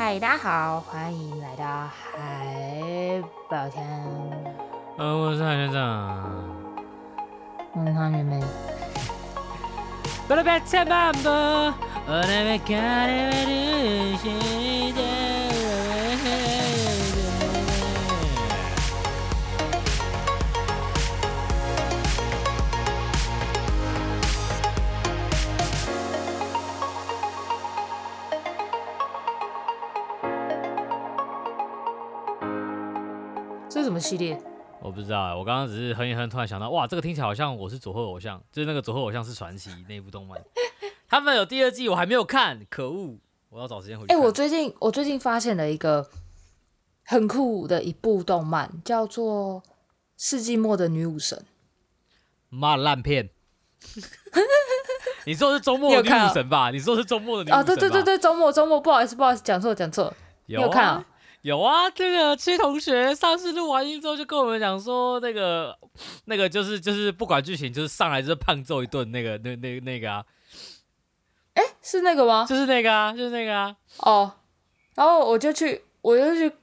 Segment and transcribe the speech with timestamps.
[0.00, 3.84] 嗨，大家好，欢迎来到海宝天。
[4.96, 6.24] 呃，我是海学长。
[7.74, 8.40] 嗯，他妹妹。
[10.28, 10.44] 这是
[33.88, 34.38] 什么系列？
[34.82, 40.38] 我不知道，我刚刚只是哼一哼，突然想到，哇，这个听起来好像我是佐贺偶像，就是那个佐贺偶像是传奇那部动漫，
[41.08, 43.16] 他们有第二季，我还没有看，可恶，
[43.48, 44.12] 我要找时间回去。
[44.12, 46.06] 哎、欸，我最近我最近发现了一个
[47.02, 49.62] 很酷的一部动漫，叫做
[50.18, 51.38] 《世纪末的女武神》。
[52.50, 53.30] 妈的烂片！
[55.24, 56.70] 你说是周末的女武神吧？
[56.70, 57.60] 你，你说是周末的女武神吧？
[57.60, 60.12] 啊，对对对对，周末周末，不好意思不好意思，讲错讲错，
[60.44, 61.06] 你有看啊？
[61.48, 65.74] 有啊，这个七同学上次录完音之后就跟我们讲说，那个
[66.26, 70.22] 那个就是就是不管剧情，就是上来就是胖揍一顿，那个那那那个啊，
[71.54, 72.44] 哎，是那个吗？
[72.46, 73.74] 就是那个啊，就是那个啊。
[74.00, 74.30] 哦，
[74.94, 76.54] 然后我就去，我就去，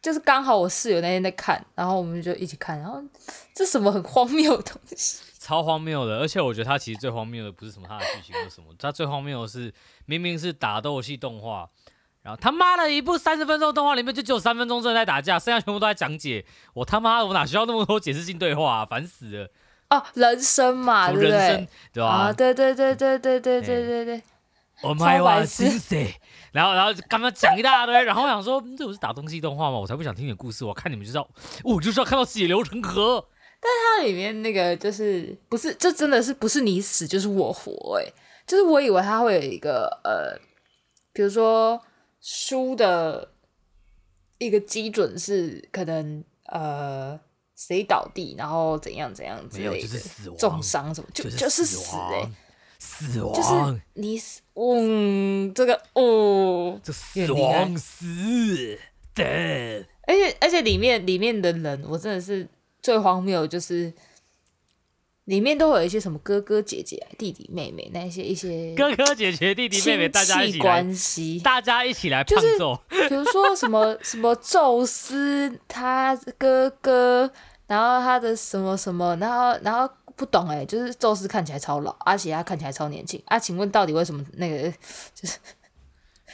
[0.00, 3.02] 就是刚好我室友那天在看，然后我们就一起看，然后
[3.52, 5.18] 这什么很荒谬的东西？
[5.40, 9.74] 超荒谬的，而且我觉得它其实最荒谬的不是什么它的剧情或什么，它最荒谬的是
[10.06, 11.68] 明明是打斗系动画。
[12.28, 16.44] 然后他妈的一部三十分钟动画里面就只有三分钟正在打架，剩下全部都在讲解。
[16.74, 18.84] 我他妈的我哪需要那么多解释性对话啊？
[18.84, 19.50] 烦死了！
[19.88, 21.66] 哦，人生嘛，对不对？
[21.90, 22.08] 对吧？
[22.10, 24.22] 啊，对对对对对对对对对。
[24.82, 26.06] 我妈哇，真是！
[26.52, 29.78] 然后然后刚刚讲一大堆，然后我想说，这不是打东西动画吗？
[29.78, 31.26] 我才不想听你的故事，我看你们就知道，
[31.64, 33.24] 我就是要看到血流成河。
[33.58, 38.14] 但是它里面那个就是不是，这真的是不是你死就是我活哎、欸，
[38.46, 40.38] 就是我以为它会有一个呃，
[41.14, 41.80] 比如说。
[42.20, 43.32] 输的
[44.38, 47.18] 一个基准是可能呃
[47.56, 52.30] 谁倒地，然后怎样怎样之类的，就是死亡，重伤什么就就是死哎、欸，
[52.78, 58.78] 死亡就是你死，嗯，这个哦，这死亡死
[59.14, 59.24] 的，
[60.06, 62.48] 而且而且里面里面的人，我真的是
[62.82, 63.92] 最荒谬就是。
[65.28, 72.80] 里面都有一些什么哥哥姐姐、弟弟妹妹那些一些哥哥姐姐、弟弟妹妹，大家一起来，关系大家一起来胖揍。
[72.88, 77.30] 比如说什么 什么宙斯他哥哥，
[77.66, 84.70] 然后他的什么什么，然后然后不懂哎，就是宙斯看起来超老，而且他看起来超年轻啊，请问到底为什么那个
[85.14, 85.36] 就是？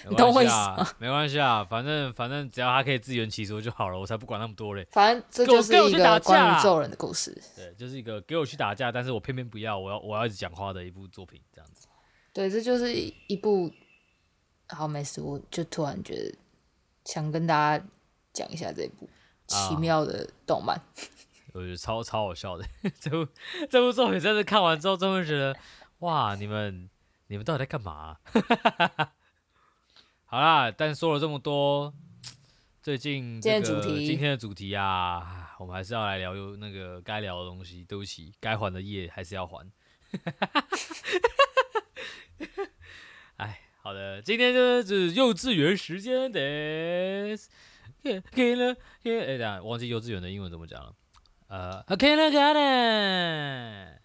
[0.09, 0.87] 你懂我意思吗？
[0.99, 4.87] 没关系啊，反正反正只要他可以自圆其说就好了，我才不管那么多嘞。
[4.91, 7.37] 反正这就是一个关于揍人的故事。
[7.55, 11.87] 对，就是一个给我去打架，但是我偏偏不要，我要我要一直讲话的一部作品，这样子。
[12.33, 13.71] 对，这就是一部
[14.69, 16.35] 好没事，我就突然觉得
[17.05, 17.85] 想跟大家
[18.33, 19.09] 讲一下这部
[19.47, 20.77] 奇妙的动漫。
[20.77, 20.83] 啊、
[21.55, 22.65] 我觉得超超好笑的，
[23.01, 23.31] 这部
[23.71, 25.55] 这部作品真的看完之后，真的觉得
[26.01, 26.91] 哇，你们
[27.29, 29.13] 你们到底在干嘛、啊？
[30.35, 31.95] 好啦，但说了这么多，
[32.83, 37.85] 最近这个今天，今天的主题啊，我们还是要来聊那个该聊的东西。
[37.85, 39.65] 对不起，该还的业还是要还。
[43.37, 46.41] 哎，好的，今天就是幼稚园时间的，
[48.33, 48.75] 给了
[49.05, 50.93] 给哎，等下忘记幼稚园的英文怎么讲了。
[51.47, 54.01] 呃，Kindergarten。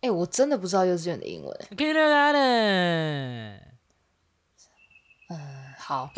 [0.00, 1.54] 哎，我真的不知道幼稚园的英文。
[1.76, 3.60] Kindergarten。
[5.28, 5.73] 呃。
[5.86, 6.10] 好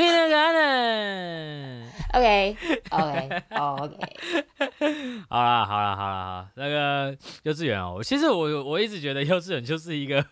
[2.13, 2.87] ，OK，OK，OK，OK，
[5.29, 5.75] 好啦，好啦，好
[6.07, 6.07] 啦，
[6.45, 10.25] 好，那个幼稚园哦，其实我我一直觉得幼稚园就是一个，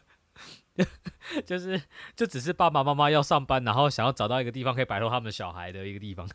[1.44, 1.82] 就是
[2.14, 6.28] 就只是爸爸妈妈要上班，然后想要找到一个地方可以摆脱他们小孩的一个地方。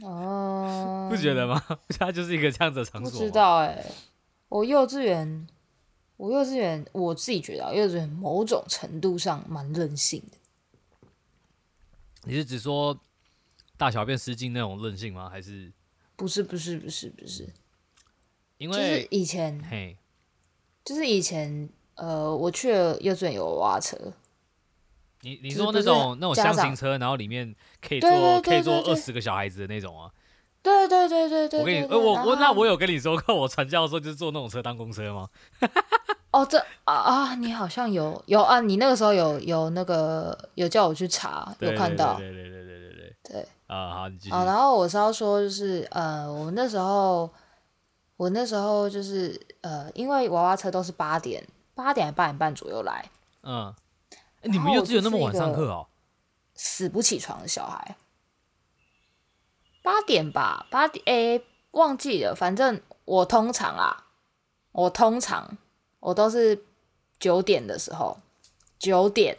[0.00, 1.62] 哦， 不觉得吗？
[1.98, 3.20] 它就是一个这样子的场所。
[3.20, 3.84] 不知道哎、欸，
[4.48, 5.46] 我幼稚园，
[6.16, 10.38] 我幼稚园，我自己觉得幼稚园某种程度上蛮任性的。
[12.24, 12.98] 你是指说
[13.76, 15.28] 大小便失禁那种任性吗？
[15.28, 15.72] 还是
[16.16, 16.42] 不是？
[16.42, 17.48] 不是，不是，不是。
[18.58, 19.96] 因为就是以前，嘿，
[20.84, 23.96] 就是以前，呃，我去了幼稚园有娃娃车。
[25.22, 30.12] 你你说那种那种箱型车，然后里面可以坐可以坐二十个小孩子的那种啊？
[30.62, 31.60] 对对对对对。
[31.60, 35.28] 我跟你，呃，我我那我有跟你说过，我传教的时候就是坐那种车当公车吗？
[36.30, 44.34] 哦，这啊啊，你好像有有啊，你那个时候有有那个有叫我去查，有看到，对对对对对对对，对啊好，你继续。
[44.34, 47.28] 啊，然后我是要说，就是呃，我那时候
[48.16, 51.44] 我那时候就是呃，因为娃娃车都是八点
[51.74, 53.10] 八点八点半左右来，
[53.42, 53.74] 嗯，
[54.42, 55.88] 你们又只有那么晚上课哦？
[56.54, 57.96] 死不起床的小孩。
[59.82, 62.34] 八点吧，八点，哎，忘记了。
[62.34, 64.06] 反正我通常啊，
[64.72, 65.56] 我通常
[66.00, 66.58] 我都是
[67.18, 68.18] 九点的时候，
[68.78, 69.36] 九点，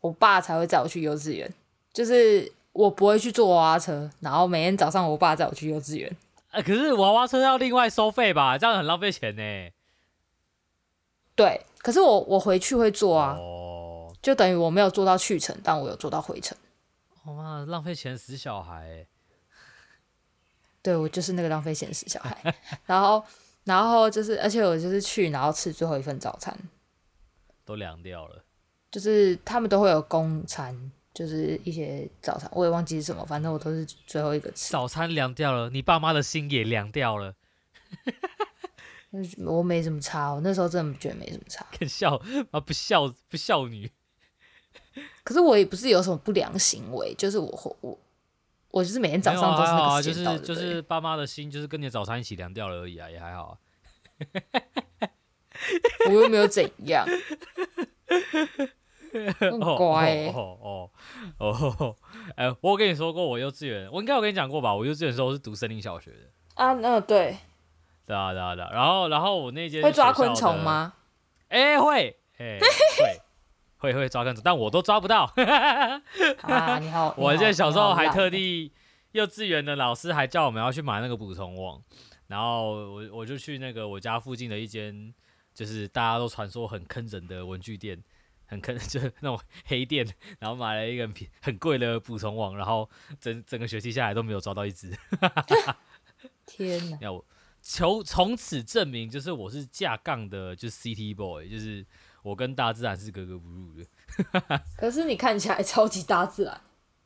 [0.00, 1.52] 我爸才会载我去幼稚园。
[1.92, 6.16] 就是我不会去坐娃娃车，然后每天早上我爸载我去幼稚园。
[6.50, 8.56] 哎、欸，可是娃娃车要另外收费吧？
[8.56, 9.70] 这样很浪费钱呢。
[11.34, 16.56] 对，可是我我回去会坐啊，哦，就等于我没有坐到去程，但我有坐到回程。
[17.24, 19.06] 哇、哦，浪费钱死小孩。
[20.82, 22.54] 对，我就是那个浪费钱死小孩。
[22.84, 23.24] 然后，
[23.64, 26.56] 然后就是，而且我就是去，然后吃最后一份早餐，
[27.64, 28.44] 都凉掉了。
[28.90, 34.72] 就是他们都会有公餐，就是一些早餐，我也忘记是什么，反正我都是最后一个吃。
[34.72, 37.34] 早餐凉掉了，你爸妈的心也凉掉了。
[39.46, 41.66] 我没什么差，我那时候真的觉得没什么差。
[41.78, 42.16] 更孝
[42.50, 43.90] 啊，不孝不孝女。
[45.22, 47.98] 可是我也不是有什么不良行为，就是我我。
[48.72, 53.58] 我就是每天早上都是那个时间到的，就是就是爸妈的心就是跟你的早餐一起凉掉了而已啊，也还好啊。
[56.08, 57.06] 我又没有怎样，
[59.38, 60.32] 很乖、欸。
[60.32, 60.90] 哦
[61.38, 61.96] 哦
[62.34, 64.74] 哎，我跟你说过，我幼稚园，我应该有跟你讲过吧？
[64.74, 66.16] 我幼稚园的时候是读森林小学的。
[66.54, 67.36] 啊，那对。
[68.04, 70.94] 对啊对啊对啊，然后然后我那间会抓昆虫吗？
[71.48, 73.11] 哎、欸、会，哎、欸、会。
[73.82, 75.24] 会会抓更多，但我都抓不到。
[76.42, 77.12] 啊，你好！
[77.18, 78.72] 我记得小时候还特地，
[79.10, 81.82] 幼稚园的老师还叫我们要去买那个捕虫网，
[82.28, 85.12] 然后我我就去那个我家附近的一间，
[85.52, 88.00] 就是大家都传说很坑人的文具店，
[88.46, 90.06] 很坑， 就是那种黑店，
[90.38, 92.88] 然后买了一个很很贵的捕虫网，然后
[93.20, 94.96] 整整个学期下来都没有抓到一只。
[96.46, 96.98] 天哪！
[97.00, 97.24] 要
[97.60, 101.84] 求从此证明，就是我是架杠的，就是 City Boy，就是。
[102.22, 103.84] 我跟大自然是格格不入的，
[104.78, 106.60] 可是你看起来超级大自然。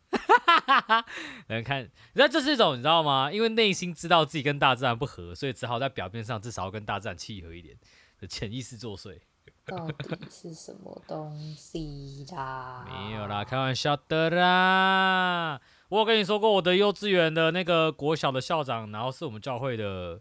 [1.48, 3.30] 能看，那这是一种你知道吗？
[3.32, 7.76] 因为内心知道自己跟大自然不合，所以只好在表面上至少要跟大自然契合一点
[8.20, 9.18] 的潜意识作祟。
[9.66, 12.84] 到底是什么东西啦？
[12.88, 15.60] 没有啦，开玩笑的啦。
[15.88, 20.20] 我有跟你说过，我的幼稚园的那个国小的校长，然后是我们教会的，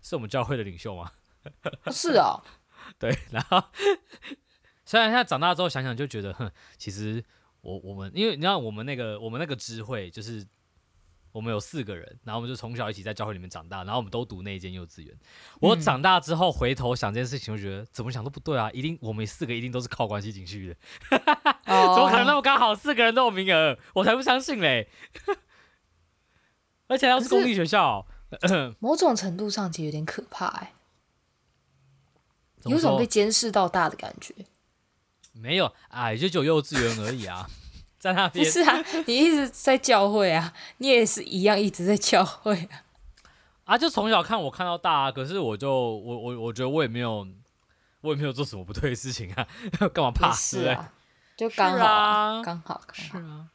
[0.00, 1.12] 是我们教会的领袖吗？
[1.92, 2.42] 是啊。
[2.98, 3.62] 对，然后
[4.84, 7.22] 虽然现在长大之后想想就觉得，哼，其实
[7.60, 10.46] 我我们因为你知道我们那个我们那个知会就是
[11.32, 15.14] 我们有四个人，然后我们就从小一起在教会里面长大，然后我们都读那一间幼稚园。
[15.60, 18.70] 我长大之后回头想这件事情，就觉得怎么想都不对啊！
[18.72, 20.76] 一定我们四个一定都是靠关系进去的，
[21.10, 21.20] 怎
[21.70, 23.78] 么可能那么刚好四个人都有名额？
[23.94, 24.88] 我才不相信嘞！
[26.88, 28.06] 而且要是公立学校，
[28.78, 30.72] 某种程度上其实有点可怕哎。
[32.64, 34.34] 有种被监视到大的感觉，
[35.32, 37.48] 没有啊，也就只有幼稚园而已啊，
[37.98, 38.44] 在那边。
[38.44, 42.84] 不是啊，你一直在教会啊，你也是一样一直在教会啊。
[43.64, 47.26] 啊，就从小看我看到大啊，可是我就我我我觉得我也没有，
[48.00, 49.46] 我也没有做什么不对的事情啊，
[49.92, 50.60] 干嘛怕死？
[50.62, 50.92] 是啊，
[51.36, 53.48] 就刚好啊，刚好，是啊。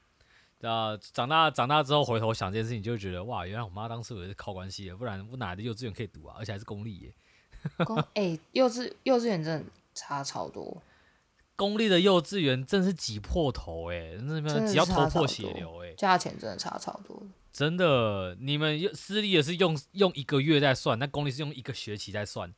[0.62, 6.36] 啊，长大长大之后回头想这件事情，就会觉得哇，原来我妈当时我也是靠关系的，不然我哪来的幼稚园可以读啊？
[6.40, 7.14] 而且还是公立耶。
[7.86, 10.82] 公哎、欸，幼稚幼稚园真的差超多。
[11.56, 17.22] 公立的幼稚园真是挤破头哎、欸，那边挤要头破血流哎、欸，价钱真的差超多。
[17.52, 22.54] 真的，你们私立的是用用一个月在算，那公立是用一个学期在算。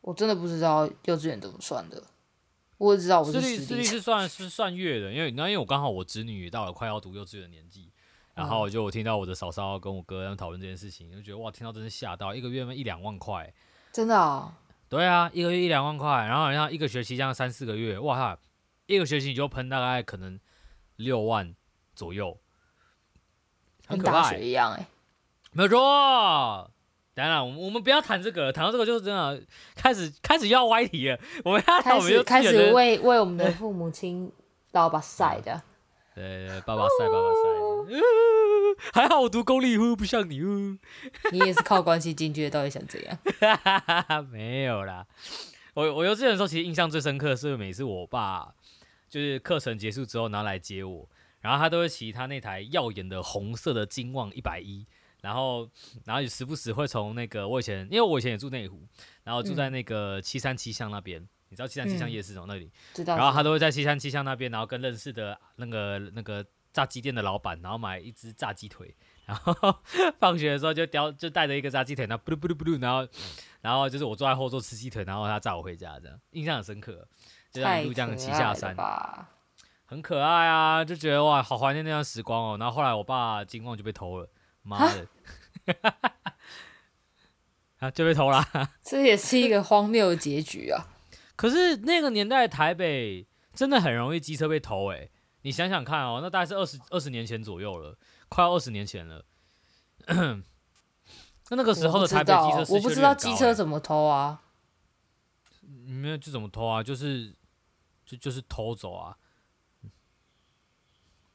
[0.00, 2.02] 我真的不知道幼稚园怎么算的，
[2.78, 7.90] 我只知道我是私立，私立是算是算月的，因为那因为我刚好我侄女到了快要读幼稚园的年纪。
[8.32, 13.52] 然后就我听到我的嫂嫂跟我哥他们讨论这件事情，就觉得哇，听到真是吓到，一个月嘛一两万块，
[13.92, 14.56] 真的啊？
[14.88, 18.38] 对啊，一个月一两万块，然后好像一个学期这样三四个月，哇哈，
[18.86, 20.38] 一个学期你就喷大概可能
[20.96, 21.54] 六万
[21.94, 22.38] 左右，
[23.86, 24.86] 很可怕，跟大学一样哎、欸，
[25.52, 26.70] 没有错。
[27.12, 29.42] 当然，我们我们不要谈这个，谈到这个就是真的
[29.74, 31.18] 开始开始要歪题了。
[31.44, 34.32] 我们要开始开始为为我们的父母亲
[34.72, 35.60] 老把赛的。
[36.14, 37.86] 对对，爸爸晒，爸爸赛，呃，
[38.92, 40.78] 还好我读公立，不像你哦。
[41.32, 43.18] 你也是靠关系进去的，到底想怎样？
[44.30, 45.06] 没有啦，
[45.74, 48.54] 我我幼稚园的时候，其实印象最深刻的是每次我爸
[49.08, 51.08] 就是课程结束之后，然后来接我，
[51.40, 54.84] 然后他都会骑他那台耀眼的红色的金旺一百一，
[55.22, 55.68] 然后
[56.04, 58.82] 然后也时不时会从那个我以前，因为我以前也住内湖，
[59.24, 61.20] 然后住在那个七三七巷那边。
[61.20, 62.70] 嗯你知道七三七巷夜市从那里，
[63.04, 68.94] 然后他都会在七三七巷那边，然后跟认识的那个那个炸鸡店的老板，然后买一只炸鸡腿，
[69.26, 69.54] 然后
[70.18, 73.08] 放学的时候就叼就带着一个炸鸡腿，然后不噜不噜不噜，然后
[73.60, 77.06] 然后就是我坐在后座吃鸡腿，然后他载我回家，这样印象很深刻，
[77.52, 78.76] 就在一路这样骑下山，
[79.84, 82.56] 很可爱啊，就觉得哇，好怀念那段时光哦。
[82.58, 84.30] 然后后来我爸金矿 就被偷了，
[84.62, 85.06] 妈的，
[87.80, 88.44] 啊就被偷了，
[88.82, 90.86] 这也是一个荒谬的结局啊。
[91.34, 95.08] 可是那个年代的台北真的很容易机车被偷哎，
[95.42, 97.96] 你想想看哦，那大概是二十二十年前左右了，
[98.28, 99.24] 快要二十年前了。
[101.52, 104.42] 那那个时候的台北机车，我不知道机车怎么偷啊？
[105.84, 106.82] 没有就怎么偷啊？
[106.82, 107.34] 就是
[108.06, 109.16] 就就是偷走啊。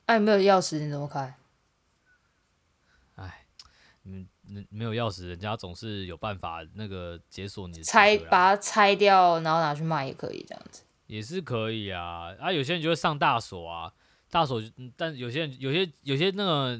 [0.05, 1.35] 哎，没有钥匙你怎么开？
[3.15, 3.45] 哎，
[4.03, 4.27] 嗯，
[4.69, 7.83] 没有钥匙，人家总是有办法那个解锁你的。
[7.83, 10.83] 拆，把它拆掉，然后拿去卖也可以，这样子。
[11.07, 13.91] 也是可以啊，啊，有些人就会上大锁啊，
[14.29, 14.61] 大锁，
[14.95, 16.79] 但有些人有些有些那个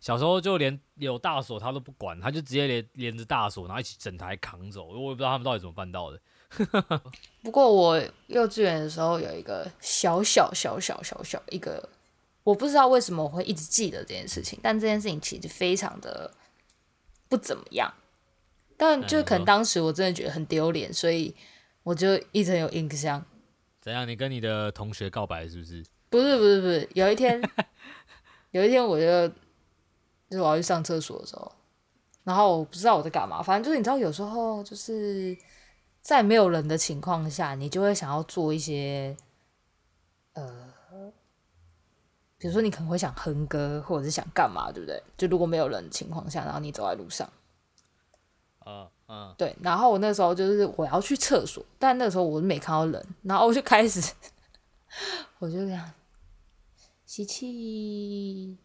[0.00, 6.20] 小时候就连有大锁他都不管，他就直接连连着大锁，然后一起整台扛走，我也不知道他们到底怎么办到的。
[7.42, 11.88] 不过我幼稚园的时候有一个小小小小小小一个。
[12.44, 16.28] 我不知道为什么我会一直记得这件事情，但这件事情其实非常的
[17.28, 17.94] 不怎么样。
[18.76, 21.32] 但就可能当时我真的觉得很丢脸，所以
[21.84, 23.24] 我就一直有印象。
[23.82, 24.08] 怎样？
[24.08, 25.84] 你跟你的同学告白是不是？
[26.08, 27.42] 不是不是不是，有一天，
[28.52, 29.28] 有一天我就
[30.30, 31.50] 就是我要去上厕所的时候，
[32.22, 35.36] 然后我不知道我在干嘛，反正就是你知道，有时候就是
[36.00, 39.16] 在没有人的情况下，你就会想要做一些
[40.34, 40.70] 呃。
[42.38, 45.00] 比如说，你可能会想哼歌，或者是想干嘛，对不对？
[45.16, 47.32] 就如果没有人的情况下，然后你走在路上，
[48.66, 49.54] 嗯嗯，对。
[49.60, 54.00] 然后我那时候就是我要去厕所，但那时候我没看到人，然后我就开始，
[55.38, 55.92] 我就这样
[57.04, 58.56] 吸气、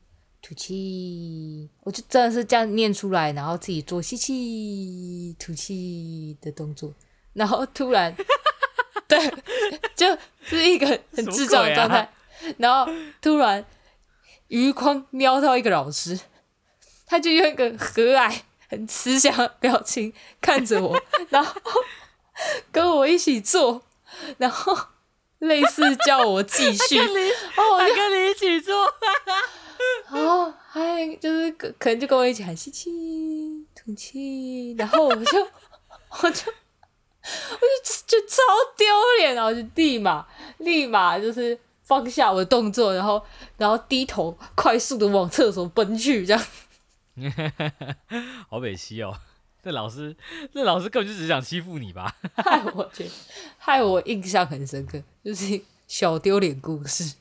[0.42, 6.94] 吐气，我就真的是这样念出来，然后自己做吸气、吐气的动作，
[7.34, 8.16] 然后突然，
[9.06, 9.20] 对，
[9.98, 12.10] 就 是一个很智障的状态。
[12.58, 12.90] 然后
[13.22, 13.66] 突然
[14.48, 16.18] 余光瞄到一个老师，
[17.06, 21.54] 他就用一个和蔼、很慈祥的表情看着我，然后
[22.72, 23.82] 跟我一起做，
[24.38, 24.78] 然后
[25.40, 28.94] 类似叫我继续，哦，我跟你一起做，
[30.12, 32.90] 然后还就是可能就跟我一起喊吸气、
[33.76, 35.48] 吐气，然后我就
[36.24, 36.52] 我就
[37.22, 38.42] 我就就超
[38.76, 38.86] 丢
[39.20, 40.26] 脸，然后就立马
[40.58, 41.60] 立马就是。
[41.88, 43.24] 放下我的动作，然后，
[43.56, 46.46] 然后低头快速的往厕所奔去，这样。
[48.48, 49.20] 好北西哦，
[49.64, 50.16] 那老师，
[50.54, 52.16] 那老师根本就只想欺负你吧？
[52.36, 53.12] 害我觉得，
[53.58, 57.16] 害我印象很深刻，就是小丢脸故事。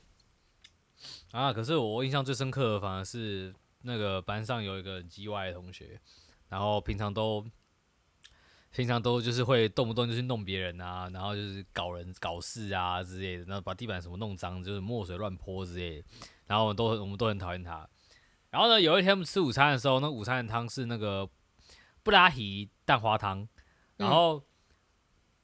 [1.32, 6.00] 啊，可是我印象最深刻的反而是那个班上有一个很叽歪的同学，
[6.48, 7.44] 然后平常都。
[8.72, 16.04] 平常都就是会动不动就去弄别人啊，然后就是搞人搞事啊之类的，然后把地板什么弄脏，就是墨水乱泼之类的，
[16.46, 17.88] 然后我们都我们都很讨厌他。
[18.50, 21.28] 然后呢，有一天我们吃午餐的时候，那午餐的汤是那个
[22.02, 23.46] 布拉提蛋花汤，
[23.96, 24.42] 然后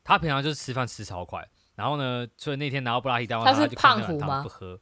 [0.04, 4.80] 他平常就是吃饭吃超快，然后呢，所以那天拿到布拉提蛋花汤，他就看那碗汤不喝，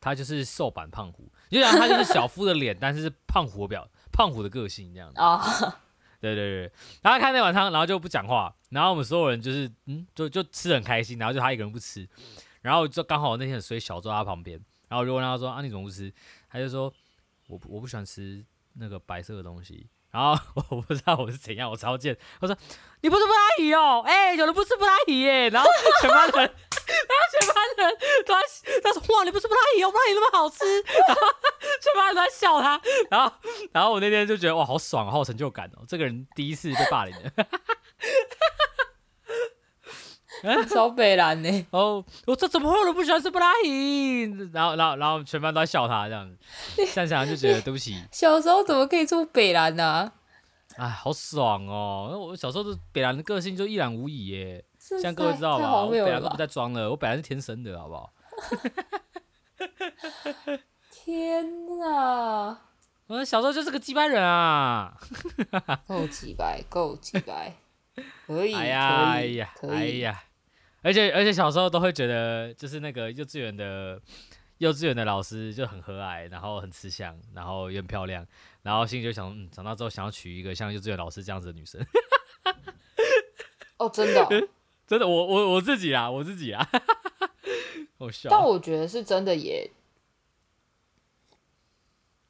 [0.00, 5.20] 他就是瘦版胖虎，就像他就是小夫的脸，但是是胖虎的表胖虎的个性这样子。
[5.20, 5.72] Oh.
[6.20, 6.72] 对对对，
[7.02, 12.08] 然后看那碗汤，然后就不讲话，然后我们所有人就是嗯，就就吃得很开心，然后就他一个人不吃，
[12.62, 16.10] 然后就刚好那天很衰小坐在他旁边，然后就问他说啊，你怎么不吃？
[16.48, 16.90] 他就说
[17.48, 19.88] 我我不喜欢吃那个白色的东西。
[20.10, 20.38] 然后
[20.70, 22.16] 我不知道我是怎样，我超贱。
[22.40, 22.56] 他说
[23.00, 25.50] 你不是布拉提哦，哎、有人不吃布拉提耶。
[25.50, 25.68] 然后
[26.00, 26.52] 全班人，然后
[27.32, 30.64] 全班人都在，他说哇，你不是布拉提哦，布拉提那么好吃。
[31.08, 31.20] 然后
[31.82, 32.80] 全班人都在笑他。
[33.10, 33.34] 然后，
[33.72, 35.84] 然后我那天就觉得哇，好爽，好有成就感哦。
[35.88, 37.22] 这个人第一次被霸凌了。
[40.68, 41.48] 超北蓝呢！
[41.72, 44.22] 哦，我这怎么会有人不喜欢吃布拉提？
[44.52, 46.36] 然后，然后，然后全班都在笑他这样子。
[46.86, 48.02] 想想就觉得对不起。
[48.12, 50.12] 小时候怎么可以这么北蓝呢、啊？
[50.76, 52.26] 哎，好爽哦！
[52.28, 54.64] 我小时候的北烂的个性就一览无遗耶。
[55.00, 55.82] 像各位知道吧？
[55.84, 58.12] 我北烂都不再装了，我本来是天生的，好不好？
[60.90, 62.58] 天哪！
[63.06, 64.98] 我小时候就是个鸡掰人啊！
[65.86, 67.54] 够鸡掰，够鸡掰，
[68.26, 70.22] 可以，哎呀，哎呀，哎呀。
[70.84, 73.98] 而且而且小时候都会觉得，就是那个幼稚园的
[74.58, 78.24] 幼稚园的老师就很和蔼，然后很慈祥，然后也很漂亮，
[78.62, 81.84] 然后心里就想，嗯，长大之后想要娶一个像幼稚园老师这样子的女生。
[83.78, 84.28] 哦，真的、哦，
[84.86, 86.70] 真的，我我我自己啊，我自己啊，
[87.98, 88.28] 好笑。
[88.30, 89.70] 但我觉得是真的，也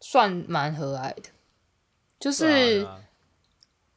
[0.00, 1.30] 算蛮和蔼的，
[2.20, 2.88] 就是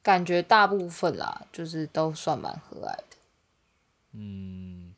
[0.02, 3.04] 感觉大部分啦，就是都算蛮和蔼的。
[4.20, 4.96] 嗯，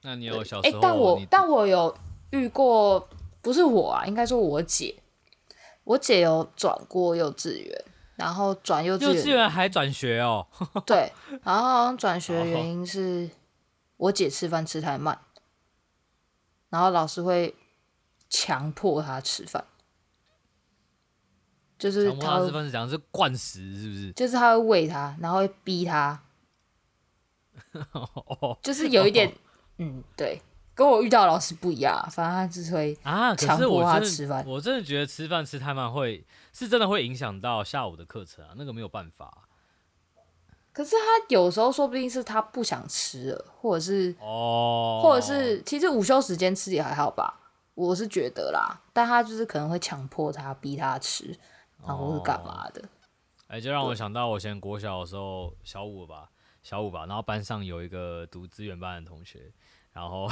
[0.00, 0.78] 那你有小时候？
[0.78, 1.94] 哎、欸，但我但我有
[2.30, 3.06] 遇过，
[3.42, 4.94] 不是我啊，应该说我姐，
[5.84, 7.84] 我姐有转过幼稚园，
[8.16, 10.46] 然后转幼稚园，幼稚园还转学哦。
[10.86, 13.28] 对，然后好像转学的原因是
[13.98, 15.18] 我姐吃饭吃太慢，
[16.70, 17.54] 然后老师会
[18.30, 19.62] 强迫她吃饭，
[21.78, 24.12] 就是强迫她吃饭是讲是灌食是不是？
[24.12, 26.23] 就是他会喂她，然后会逼她，
[28.62, 29.32] 就是有一点，
[29.78, 30.40] 嗯，对。
[30.76, 34.44] 跟我遇到的老师不一样，反正他就是会啊，强迫他吃饭。
[34.44, 39.46] 我真的觉得吃饭吃太慢会是真的会影响到下午的课程啊，那个没有办法。
[40.72, 47.38] 可是他有时候说不定是他不想吃了，或者是哦，或者是其实午休时间吃也还好吧，
[47.74, 48.80] 我是觉得啦。
[48.92, 51.38] 但他就是可能会强迫他，逼他吃，
[51.86, 52.82] 然后是干嘛的？
[53.46, 56.30] 哎、哦欸，就让我想到我以前国小的时候，小五吧，
[56.64, 59.52] 小五吧，然后班上有一个读资源班的同学。
[59.92, 60.28] 然后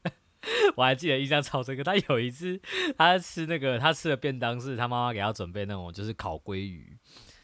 [0.74, 2.58] 我还记得印象超深刻，他有一次
[2.96, 6.96] 他吃那个他吃的便当是他妈妈给他准备那种就是烤鲑鱼，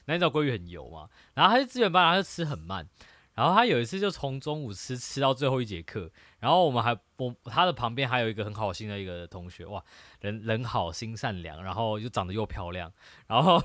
[0.06, 2.88] 那你知道鲑鱼很油嘛，然后他就资源班，他就吃很慢，
[3.34, 9.84] 然后他有一次就从中午吃吃到最后一节课，然后我们还我他的旁边还有一个很好心的一个同学，哇，
[10.20, 12.90] 人人好心善良，然后又长得又漂亮，
[13.26, 13.62] 然后。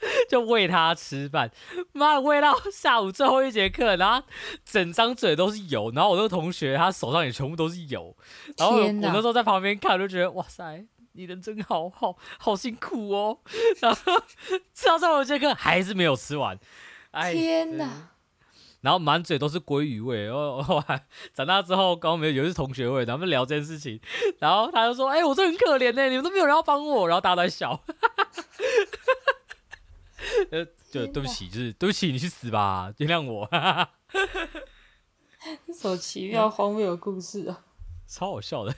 [0.28, 1.50] 就喂他吃饭，
[1.92, 4.26] 妈喂到下午最后一节课，然后
[4.64, 8.16] 整张嘴都是油，然后我那个同学他手上也全部都是油，
[8.56, 13.38] 然后我那时候在旁边看，我就觉得哇塞，你人真好好好辛苦哦，
[13.80, 14.22] 然后
[14.74, 16.58] 吃到最后一节课还是没有吃完，
[17.10, 18.10] 哎，天哪！
[18.80, 24.00] 然后满嘴都是鲑鱼味，然后后来长大之后，刚刚没有有一次同学会，咱们聊这件事情，
[24.38, 27.82] 然后他就说，哎、欸，我这很可怜呢，你们都没有人要帮我，然后大家都在笑。
[30.50, 33.48] 呃， 就对不起，就是对不起，你去死吧，原谅我。
[35.72, 37.64] 什么奇妙荒谬的故事啊，
[38.06, 38.74] 超好笑的，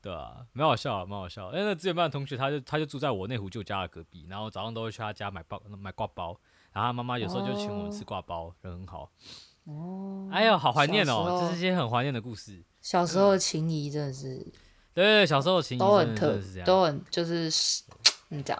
[0.00, 1.48] 对啊，蛮好笑，蛮好笑。
[1.48, 6.40] 哎，那资源班的同学，他就他就住在我内湖旧家的隔壁，然后早上都会去他家买包买挂包，
[6.72, 9.10] 然后他妈妈有时候就请我们吃挂包，人很好。
[9.64, 12.64] 哦，哎呦，好怀念哦，这是一些很怀念的故事。
[12.80, 14.38] 小时候的情谊真的是，
[14.94, 17.52] 对对，小时候的情谊都很特，都很就是
[18.28, 18.58] 你讲。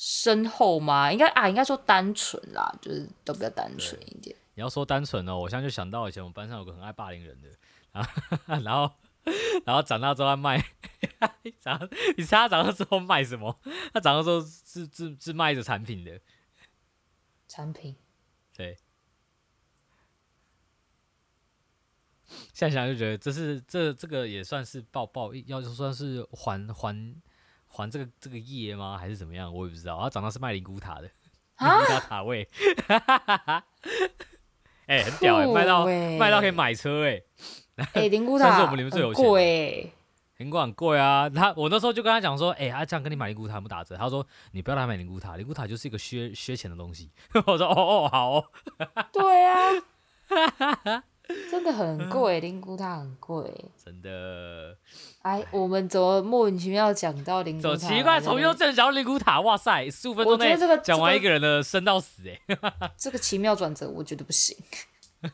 [0.00, 1.12] 深厚吗？
[1.12, 4.34] 应该啊，应该说单纯啦，就是都比较单纯一点。
[4.54, 7.48] 你要说单纯哦，我现在就想到以前我们班上有个很爱霸凌人的，
[7.90, 8.12] 然后
[8.62, 8.92] 然后
[9.66, 10.64] 然后长大之后卖，
[11.60, 13.58] 长你猜他长大之后卖什么？
[13.92, 16.20] 他长大之后是是是卖着产品的
[17.48, 17.96] 产品。
[18.56, 18.78] 对。
[22.52, 27.20] 现在想就觉得这是这这个也算是报报，要就算是还还。
[27.68, 28.98] 还这个这个业吗？
[28.98, 29.54] 还是怎么样？
[29.54, 30.00] 我也不知道。
[30.00, 31.02] 他长得是卖灵骨塔的，
[31.60, 32.48] 灵骨塔塔位，
[34.86, 35.86] 哎、欸，很屌哎、欸，卖到
[36.18, 37.24] 卖到可以买车哎、欸。
[37.76, 39.28] 哎、欸，灵骨塔是我们里面最有钱的。
[39.28, 39.92] 贵，
[40.38, 41.28] 灵骨很贵啊。
[41.28, 43.96] 他我那时候就跟他讲说，哎、欸，他、啊、这样跟你买灵骨塔不打折。
[43.96, 47.10] 他说，你不要来买灵骨塔，灵骨塔就是一个削削钱的东西。
[47.46, 48.44] 我说，哦哦，好哦。
[49.12, 49.68] 对啊。
[51.50, 53.52] 真的很贵，灵骨塔很贵，
[53.84, 54.74] 真的。
[55.20, 57.68] 哎，我们怎么莫名其妙讲到灵骨塔？
[57.68, 62.40] 走奇怪，从右正讲到灵骨塔，哇塞，十五分钟内讲完一个人的生到死，哎、
[62.96, 64.56] 这个，奇妙转折，我觉得不行。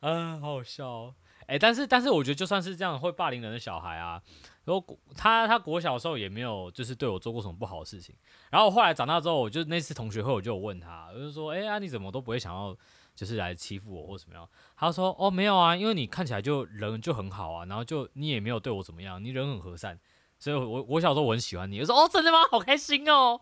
[0.00, 1.14] 嗯，好好笑哦。
[1.48, 4.22] 哎，但是但是，我觉得就算是这样会霸凌人的小孩啊，
[4.64, 8.14] 然后他他国小的时候也没有就是对我做过什么不好的事情。
[8.50, 12.76] 然后后来长大之后，我就那次同学会，我就有问他，我就说，哎啊，你怎么都不会想要？
[13.18, 14.48] 就是来欺负我或怎么样？
[14.76, 19.98] 他说：“哦，没有啊，因为你看起来就人就很好啊，然后就你也没有对我怎么样，你人很和善，
[20.38, 22.38] 所以我我小时候我很喜欢你。”我说：“哦，真的吗？
[22.48, 23.40] 好开心哦！”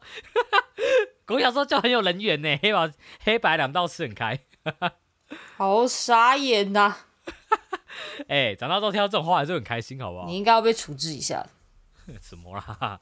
[1.28, 4.40] 我小时候就很有人缘呢，黑白黑白两道吃很开，
[5.58, 6.98] 好傻眼呐、啊！
[8.28, 10.26] 哎、欸，长大之后听到这种话还是很开心，好不好？
[10.26, 11.46] 你应该要被处置一下。
[12.22, 12.98] 怎么啦？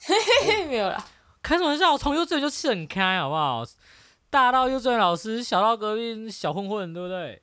[0.69, 1.07] 没有啦，
[1.41, 1.93] 开什么玩笑？
[1.93, 3.63] 我从幼稚园就吃很开，好不好？
[4.35, 7.41] 大到幼稚园老师，小到隔壁小混混，对不对？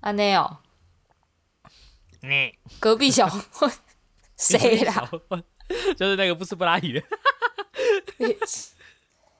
[0.00, 0.58] 啊，没有。
[2.20, 3.72] 你隔壁小混混
[4.36, 5.08] 谁啦？
[5.96, 7.02] 就是那个不吃不拉屎的。
[8.18, 8.36] 你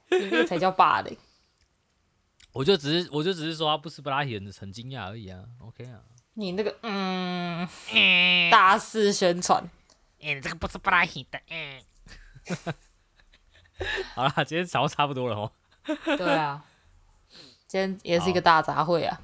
[0.09, 1.15] 那个才叫霸凌。
[2.53, 5.45] 我就只是，我就只是说他不吃不拉屎的很惊讶而已啊。
[5.61, 6.01] OK 啊。
[6.33, 7.69] 你那个嗯，
[8.51, 9.63] 大肆宣传。
[10.17, 11.39] 你这个不吃不拉屎的。
[11.51, 11.83] 嗯。
[14.15, 15.53] 好了，今天早上差不多了哦。
[16.17, 16.63] 对啊，
[17.67, 19.21] 今天也是一个大杂烩啊，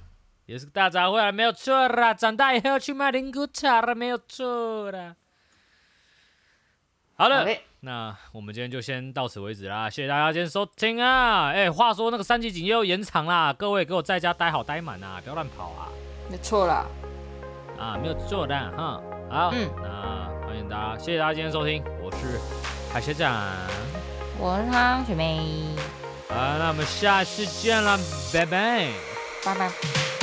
[0.47, 2.15] 也是个大杂烩啊，没有错啦。
[2.15, 5.17] 长大以后去卖零古茶了，没有错啦。
[7.17, 7.47] 好了，
[7.81, 11.49] 那我们今天就先到此为止啦，谢谢大家今天收听啊。
[11.49, 15.89] 哎、话说那个三级警戒又延长啦，各位给我在家待好待满啊，不要乱跑啊。
[16.31, 16.85] 没错啦，
[17.79, 19.01] 啊，没有错的哈。
[19.31, 22.39] 好，嗯、那欢迎大家，谢谢大家今天收听，我是
[22.93, 23.35] 海学长，
[24.39, 25.96] 我是汤雪梅。
[26.29, 27.99] 好，那我们下次见了，
[28.33, 28.89] 拜拜，
[29.45, 30.16] 拜拜。